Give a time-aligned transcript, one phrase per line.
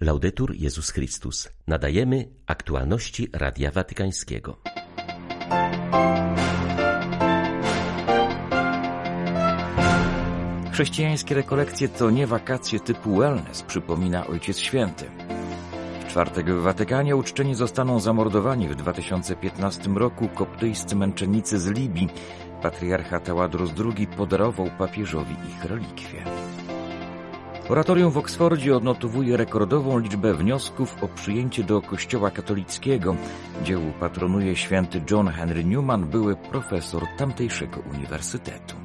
[0.00, 1.48] Laudetur Jezus Chrystus.
[1.66, 4.56] Nadajemy aktualności Radia Watykańskiego.
[10.72, 15.04] Chrześcijańskie rekolekcje to nie wakacje typu wellness, przypomina Ojciec Święty.
[16.00, 22.08] W czwartek w Watykanie uczczeni zostaną zamordowani w 2015 roku koptyjscy męczennicy z Libii.
[22.62, 26.24] Patriarcha Taładros II podarował papieżowi ich relikwie.
[27.68, 33.16] Oratorium w Oksfordzie odnotowuje rekordową liczbę wniosków o przyjęcie do Kościoła katolickiego.
[33.64, 38.76] Dziełu patronuje święty John Henry Newman, były profesor tamtejszego uniwersytetu.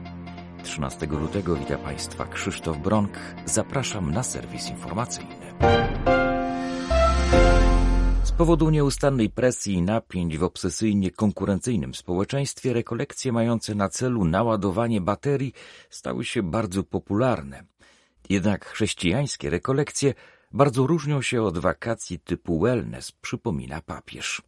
[0.64, 3.20] 13 lutego wita Państwa Krzysztof Bronk.
[3.46, 5.36] Zapraszam na serwis informacyjny.
[8.24, 15.02] Z powodu nieustannej presji i napięć w obsesyjnie konkurencyjnym społeczeństwie rekolekcje mające na celu naładowanie
[15.02, 15.54] baterii
[15.90, 17.64] stały się bardzo popularne.
[18.32, 20.14] Jednak chrześcijańskie rekolekcje
[20.52, 24.42] bardzo różnią się od wakacji typu wellness, przypomina papież.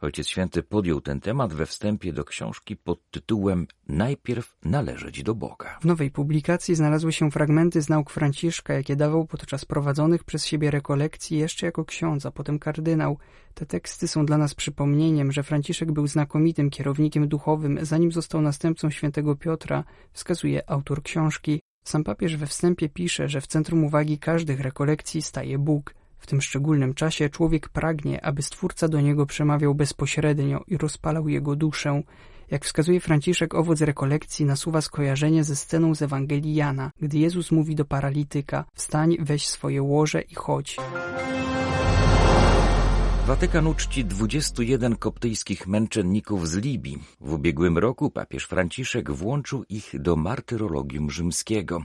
[0.00, 5.78] Ojciec Święty podjął ten temat we wstępie do książki pod tytułem Najpierw należeć do Boga.
[5.80, 10.70] W nowej publikacji znalazły się fragmenty z nauk Franciszka, jakie dawał podczas prowadzonych przez siebie
[10.70, 13.18] rekolekcji jeszcze jako ksiądz, a potem kardynał.
[13.54, 18.90] Te teksty są dla nas przypomnieniem, że Franciszek był znakomitym kierownikiem duchowym, zanim został następcą
[18.90, 21.60] świętego Piotra, wskazuje autor książki.
[21.84, 25.94] Sam papież we wstępie pisze, że w centrum uwagi każdych rekolekcji staje Bóg.
[26.18, 31.56] W tym szczególnym czasie człowiek pragnie, aby Stwórca do niego przemawiał bezpośrednio i rozpalał jego
[31.56, 32.02] duszę.
[32.50, 37.74] Jak wskazuje Franciszek, owoc rekolekcji nasuwa skojarzenie ze sceną z Ewangelii Jana, gdy Jezus mówi
[37.74, 40.76] do paralityka: Wstań, weź swoje łoże i chodź.
[43.26, 46.98] Watykan uczci 21 koptyjskich męczenników z Libii.
[47.20, 51.84] W ubiegłym roku papież Franciszek włączył ich do martyrologium rzymskiego.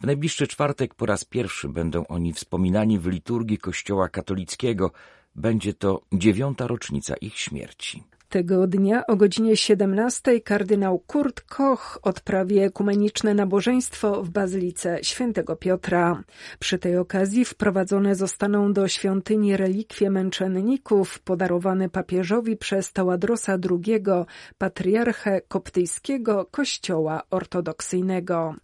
[0.00, 4.90] W najbliższy czwartek po raz pierwszy będą oni wspominani w liturgii Kościoła katolickiego.
[5.34, 8.02] Będzie to dziewiąta rocznica ich śmierci.
[8.34, 16.24] Tego dnia o godzinie 17 kardynał Kurt Koch odprawi ekumeniczne nabożeństwo w Bazylice Świętego Piotra.
[16.58, 24.04] Przy tej okazji wprowadzone zostaną do świątyni relikwie męczenników podarowane papieżowi przez Taładrosa II,
[24.58, 28.54] patriarchę koptyjskiego kościoła ortodoksyjnego.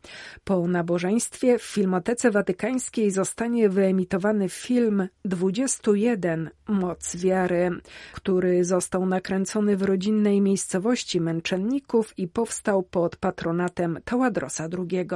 [0.45, 7.71] Po nabożeństwie w Filmotece Watykańskiej zostanie wyemitowany film 21 Moc Wiary,
[8.13, 15.09] który został nakręcony w rodzinnej miejscowości Męczenników i powstał pod patronatem Taładrosa II.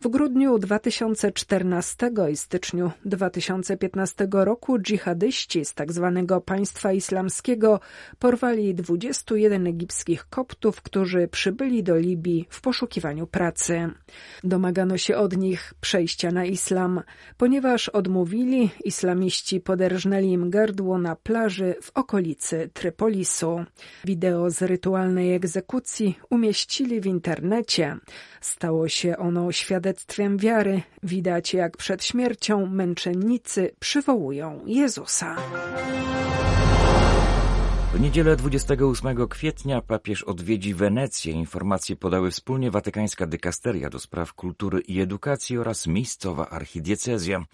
[0.00, 6.24] W grudniu 2014 i styczniu 2015 roku dżihadyści z tzw.
[6.28, 7.80] Tak państwa islamskiego
[8.18, 13.90] porwali 21 egipskich koptów, którzy przybyli do Libii w poszukiwaniu pracy.
[14.44, 17.00] Domagano się od nich przejścia na islam.
[17.36, 23.45] Ponieważ odmówili, islamiści poderżnęli im gardło na plaży w okolicy Trypolisu.
[24.04, 27.96] Wideo z rytualnej egzekucji umieścili w internecie.
[28.40, 30.82] Stało się ono świadectwem wiary.
[31.02, 35.36] Widać, jak przed śmiercią męczennicy przywołują Jezusa.
[37.96, 41.32] W niedzielę 28 kwietnia papież odwiedzi Wenecję.
[41.32, 47.44] Informacje podały wspólnie Watykańska Dykasteria do spraw kultury i edukacji oraz miejscowa archidiecezja.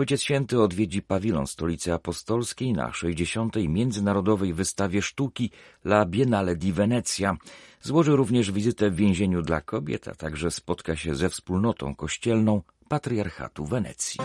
[0.00, 3.56] Ojciec Święty odwiedzi pawilon stolicy apostolskiej na 60.
[3.68, 5.50] Międzynarodowej Wystawie Sztuki
[5.84, 7.36] La Biennale di Venezia.
[7.82, 13.64] Złoży również wizytę w więzieniu dla kobiet, a także spotka się ze wspólnotą kościelną Patriarchatu
[13.64, 14.20] Wenecji.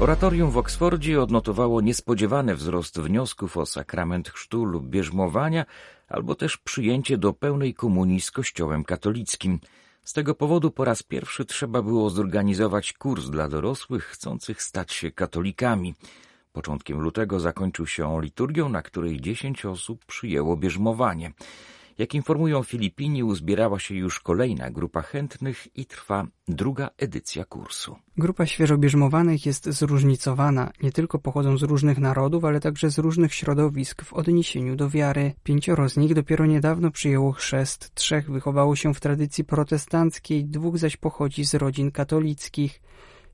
[0.00, 5.66] Oratorium w Oksfordzie odnotowało niespodziewany wzrost wniosków o sakrament chrztu lub bierzmowania,
[6.08, 9.60] albo też przyjęcie do pełnej komunii z Kościołem katolickim.
[10.04, 15.10] Z tego powodu po raz pierwszy trzeba było zorganizować kurs dla dorosłych chcących stać się
[15.10, 15.94] katolikami.
[16.52, 21.32] Początkiem lutego zakończył się liturgią, na której dziesięć osób przyjęło bierzmowanie.
[21.98, 27.96] Jak informują Filipini, uzbierała się już kolejna grupa chętnych i trwa druga edycja kursu.
[28.16, 30.70] Grupa świeżo bierzmowanych jest zróżnicowana.
[30.82, 35.32] Nie tylko pochodzą z różnych narodów, ale także z różnych środowisk w odniesieniu do wiary.
[35.42, 40.96] Pięcioro z nich dopiero niedawno przyjęło chrzest, trzech wychowało się w tradycji protestanckiej, dwóch zaś
[40.96, 42.80] pochodzi z rodzin katolickich.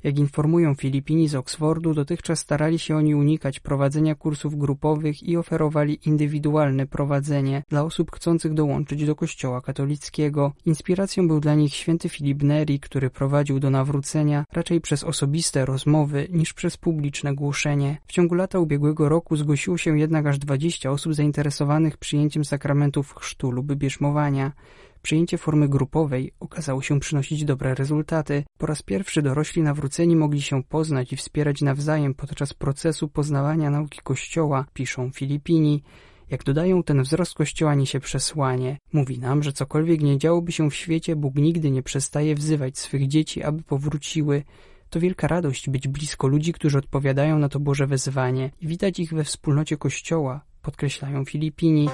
[0.04, 5.98] Jak informują Filipini z Oksfordu, dotychczas starali się oni unikać prowadzenia kursów grupowych i oferowali
[6.06, 10.52] indywidualne prowadzenie dla osób chcących dołączyć do kościoła katolickiego.
[10.66, 16.28] Inspiracją był dla nich święty Filip Neri, który prowadził do nawrócenia raczej przez osobiste rozmowy
[16.30, 17.98] niż przez publiczne głoszenie.
[18.06, 23.50] W ciągu lata ubiegłego roku zgłosiło się jednak aż 20 osób zainteresowanych przyjęciem sakramentów chrztu
[23.50, 24.52] lub bierzmowania.
[25.02, 28.44] Przyjęcie formy grupowej okazało się przynosić dobre rezultaty.
[28.58, 34.00] Po raz pierwszy dorośli nawróceni mogli się poznać i wspierać nawzajem podczas procesu poznawania nauki
[34.02, 35.82] Kościoła, piszą Filipini.
[36.30, 38.78] Jak dodają, ten wzrost Kościoła niesie przesłanie.
[38.92, 43.08] Mówi nam, że cokolwiek nie działoby się w świecie, Bóg nigdy nie przestaje wzywać swych
[43.08, 44.42] dzieci, aby powróciły.
[44.90, 49.14] To wielka radość być blisko ludzi, którzy odpowiadają na to Boże wezwanie i widać ich
[49.14, 51.88] we wspólnocie Kościoła, podkreślają Filipini.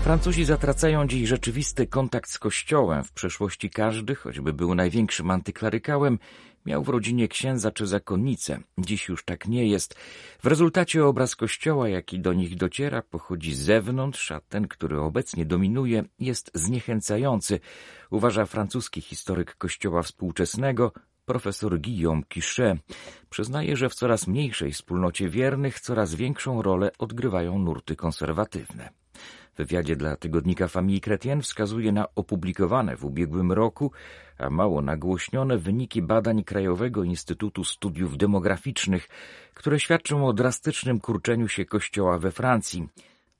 [0.00, 3.04] Francuzi zatracają dziś rzeczywisty kontakt z Kościołem.
[3.04, 6.18] W przeszłości każdy, choćby był największym antyklerykałem,
[6.66, 8.60] miał w rodzinie księdza czy zakonnicę.
[8.78, 9.94] Dziś już tak nie jest.
[10.42, 15.46] W rezultacie obraz Kościoła, jaki do nich dociera, pochodzi z zewnątrz, a ten, który obecnie
[15.46, 17.60] dominuje, jest zniechęcający,
[18.10, 20.92] uważa francuski historyk Kościoła współczesnego,
[21.24, 22.78] profesor Guillaume Quichet.
[23.30, 28.99] Przyznaje, że w coraz mniejszej wspólnocie wiernych coraz większą rolę odgrywają nurty konserwatywne.
[29.60, 33.92] Wywiadzie dla tygodnika Famille Chrétienne wskazuje na opublikowane w ubiegłym roku,
[34.38, 39.08] a mało nagłośnione wyniki badań Krajowego Instytutu Studiów Demograficznych,
[39.54, 42.88] które świadczą o drastycznym kurczeniu się kościoła we Francji.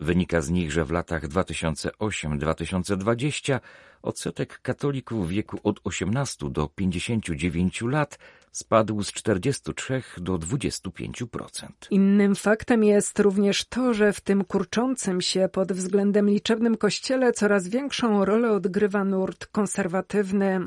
[0.00, 3.60] Wynika z nich, że w latach 2008-2020
[4.02, 8.18] odsetek katolików w wieku od 18 do 59 lat
[8.52, 11.68] spadł z 43 do 25%.
[11.90, 17.68] Innym faktem jest również to, że w tym kurczącym się pod względem liczebnym kościele coraz
[17.68, 20.60] większą rolę odgrywa nurt konserwatywny.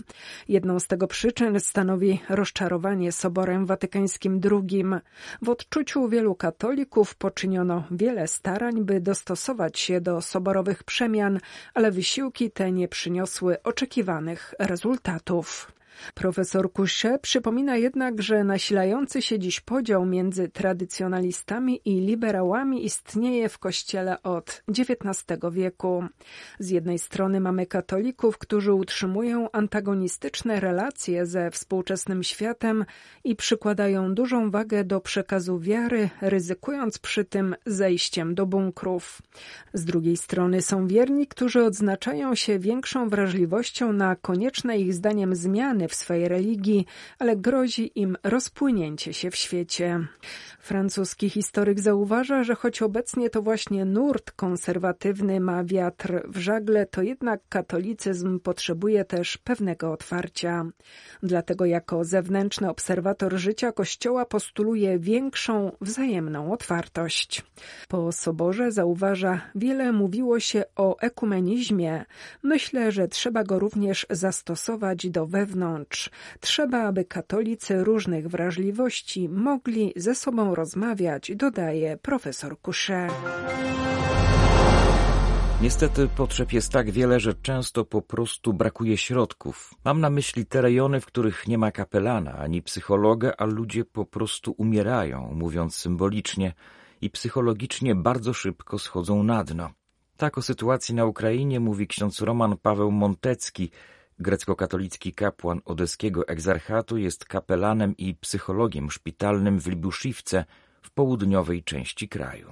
[0.48, 4.84] Jedną z tego przyczyn stanowi rozczarowanie Soborem Watykańskim II.
[5.42, 11.40] W odczuciu wielu katolików poczyniono wiele starań, by dostosować się do soborowych przemian,
[11.74, 15.72] ale wysiłki te nie przyniosły oczekiwanych rezultatów.
[16.14, 23.60] Profesor Couchet przypomina jednak, że nasilający się dziś podział między tradycjonalistami i liberałami istnieje w
[23.60, 26.04] Kościele od XIX wieku.
[26.60, 32.86] Z jednej strony mamy katolików, którzy utrzymują antagonistyczne relacje ze współczesnym światem
[33.24, 39.22] i przykładają dużą wagę do przekazu wiary, ryzykując przy tym zejściem do bunkrów.
[39.74, 45.83] Z drugiej strony są wierni, którzy odznaczają się większą wrażliwością na konieczne ich zdaniem zmiany
[45.88, 46.86] w swej religii,
[47.20, 50.08] ale grozi im rozpłynięcie się w świecie.
[50.60, 57.02] Francuski historyk zauważa, że choć obecnie to właśnie nurt konserwatywny ma wiatr w żagle, to
[57.02, 60.66] jednak katolicyzm potrzebuje też pewnego otwarcia.
[61.24, 67.44] Dlatego jako zewnętrzny obserwator życia Kościoła postuluje większą wzajemną otwartość.
[67.88, 72.06] Po soborze zauważa, wiele mówiło się o ekumenizmie.
[72.44, 75.73] Myślę, że trzeba go również zastosować do wewnątrz.
[76.40, 83.12] Trzeba, aby katolicy różnych wrażliwości mogli ze sobą rozmawiać, dodaje profesor Couchet.
[85.62, 89.74] Niestety potrzeb jest tak wiele, że często po prostu brakuje środków.
[89.86, 94.06] Mam na myśli te rejony, w których nie ma kapelana ani psychologa, a ludzie po
[94.06, 96.54] prostu umierają, mówiąc symbolicznie,
[97.02, 99.70] i psychologicznie bardzo szybko schodzą na dno.
[100.18, 103.72] Tak o sytuacji na Ukrainie mówi ksiądz Roman Paweł Montecki,
[104.20, 110.46] Grecko-katolicki kapłan odeskiego egzarchatu jest kapelanem i psychologiem szpitalnym w Libuszywce
[110.84, 112.48] w południowej części kraju.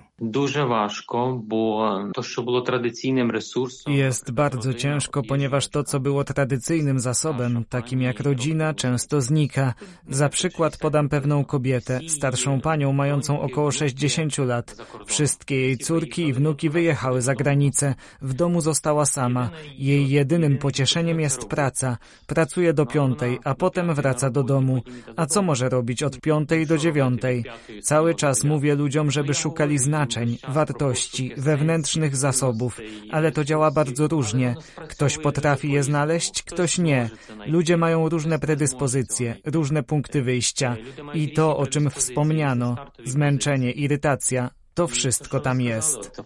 [3.87, 9.73] Jest bardzo ciężko, ponieważ to, co było tradycyjnym zasobem, takim jak rodzina, często znika.
[10.09, 14.75] Za przykład podam pewną kobietę, starszą panią mającą około 60 lat.
[15.05, 17.95] Wszystkie jej córki i wnuki wyjechały za granicę.
[18.21, 19.49] W domu została sama.
[19.77, 21.97] Jej jedynym pocieszeniem jest praca.
[22.27, 24.81] Pracuje do piątej, a potem wraca do domu.
[25.15, 27.43] A co może robić od piątej do dziewiątej?
[27.81, 32.79] Cały czas mówię ludziom, żeby szukali znaczeń, wartości, wewnętrznych zasobów,
[33.11, 34.55] ale to działa bardzo różnie.
[34.89, 37.09] Ktoś potrafi je znaleźć, ktoś nie.
[37.47, 40.75] Ludzie mają różne predyspozycje, różne punkty wyjścia
[41.13, 42.75] i to, o czym wspomniano,
[43.05, 46.21] zmęczenie, irytacja, to wszystko tam jest.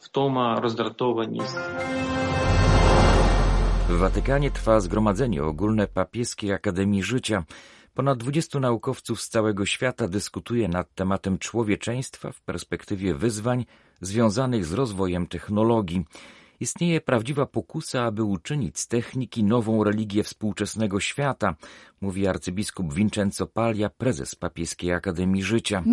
[3.90, 7.44] W Watykanie trwa zgromadzenie ogólne Papieskiej Akademii Życia.
[7.96, 13.66] Ponad 20 naukowców z całego świata dyskutuje nad tematem człowieczeństwa w perspektywie wyzwań
[14.02, 16.06] związanych z rozwojem technologii.
[16.60, 21.56] Istnieje prawdziwa pokusa, aby uczynić z techniki nową religię współczesnego świata,
[22.02, 25.84] mówi arcybiskup Vincenzo Paglia, prezes Papieskiej Akademii Życia.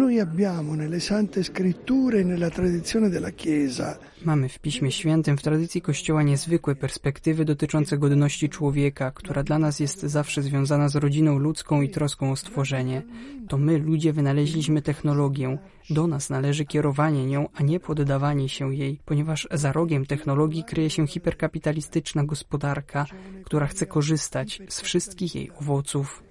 [4.25, 9.81] Mamy w Piśmie Świętym, w tradycji Kościoła niezwykłe perspektywy dotyczące godności człowieka, która dla nas
[9.81, 13.03] jest zawsze związana z rodziną ludzką i troską o stworzenie.
[13.49, 15.59] To my, ludzie, wynaleźliśmy technologię.
[15.91, 20.91] Do nas należy kierowanie nią, a nie poddawanie się jej, ponieważ za rogiem technologii kryje
[20.91, 23.07] się hiperkapitalistyczna gospodarka,
[23.45, 26.23] która chce korzystać z wszystkich jej owoców.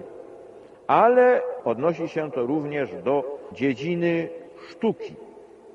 [0.87, 4.29] ale odnosi się to również do dziedziny
[4.69, 5.13] sztuki,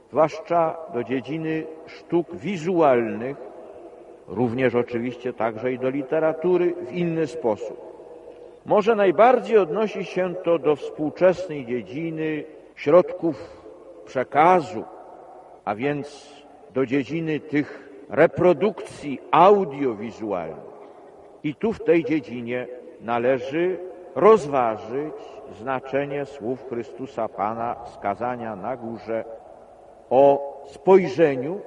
[0.09, 3.37] zwłaszcza do dziedziny sztuk wizualnych,
[4.29, 7.89] również oczywiście także i do literatury w inny sposób.
[8.67, 12.45] Może najbardziej odnosi się to do współczesnej dziedziny
[12.77, 13.63] środków
[14.05, 14.85] przekazu,
[15.65, 16.33] a więc
[16.75, 20.69] do dziedziny tych reprodukcji audiowizualnych.
[21.45, 22.67] I tu w tej dziedzinie
[23.01, 23.79] należy
[24.15, 25.15] rozważyć
[25.61, 29.25] znaczenie słów Chrystusa Pana skazania na górze
[30.11, 31.61] o spojrzeniu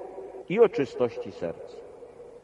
[0.50, 1.77] i o czystości serca.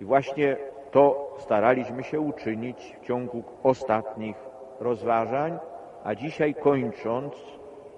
[0.01, 0.57] I właśnie
[0.91, 4.35] to staraliśmy się uczynić w ciągu ostatnich
[4.79, 5.59] rozważań,
[6.03, 7.33] a dzisiaj kończąc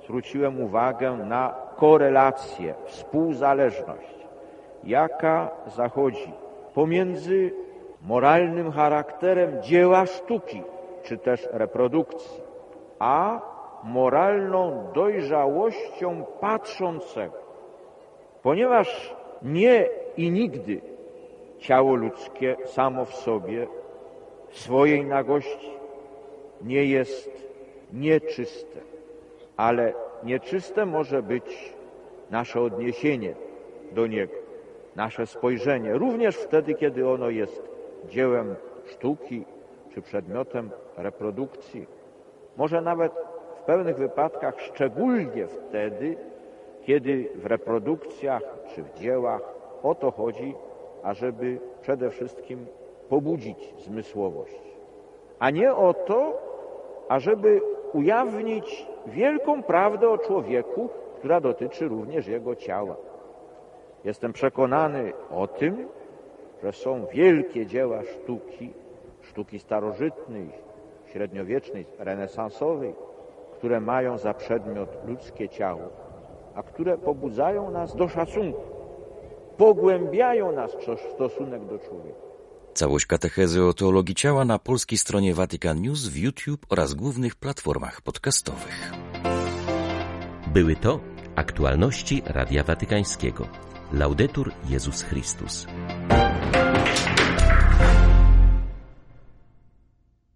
[0.04, 4.28] zwróciłem uwagę na korelację, współzależność,
[4.84, 6.34] jaka zachodzi
[6.74, 7.54] pomiędzy
[8.02, 10.64] moralnym charakterem dzieła sztuki,
[11.04, 12.42] czy też reprodukcji,
[13.00, 13.42] a
[13.84, 17.38] moralną dojrzałością patrzącego.
[18.44, 20.82] Ponieważ nie i nigdy
[21.58, 23.68] ciało ludzkie samo w sobie,
[24.50, 25.72] w swojej nagości
[26.62, 27.50] nie jest
[27.94, 28.80] nieczyste,
[29.58, 31.74] ale nieczyste może być
[32.32, 33.34] nasze odniesienie
[33.92, 34.34] do niego,
[34.96, 37.70] nasze spojrzenie, również wtedy, kiedy ono jest
[38.10, 39.46] dziełem sztuki,
[39.94, 41.88] czy przedmiotem reprodukcji.
[42.58, 43.12] Może nawet
[43.56, 46.18] w pewnych wypadkach, szczególnie wtedy,
[46.82, 48.44] kiedy w reprodukcjach
[48.76, 49.42] czy w dziełach
[49.84, 50.56] o to chodzi,
[51.04, 52.66] ażeby przede wszystkim
[53.10, 54.62] pobudzić zmysłowość,
[55.40, 56.42] a nie o to,
[57.10, 57.62] ażeby
[57.94, 62.96] ujawnić wielką prawdę o człowieku, która dotyczy również jego ciała.
[64.04, 65.88] Jestem przekonany o tym,
[66.64, 68.74] że są wielkie dzieła sztuki,
[69.30, 70.52] sztuki starożytnej,
[71.12, 72.96] średniowiecznej, renesansowej,
[73.54, 75.90] które mają za przedmiot ludzkie ciało,
[76.56, 78.62] a które pobudzają nas do szacunku,
[79.58, 80.72] pogłębiają nasz
[81.16, 82.20] stosunek do człowieka.
[82.74, 88.02] Całość katechezy o teologii ciała na polskiej stronie Vatican News w YouTube oraz głównych platformach
[88.02, 88.92] podcastowych.
[90.54, 91.00] Były to
[91.36, 93.48] aktualności Radia Watykańskiego.
[93.94, 95.68] Laudetur Jezus Chrystus.